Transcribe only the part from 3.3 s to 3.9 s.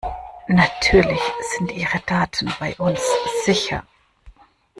sicher!